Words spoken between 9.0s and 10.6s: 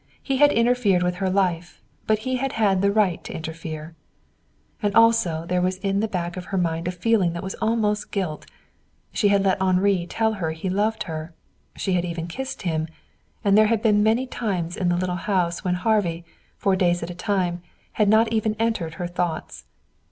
She had let Henri tell her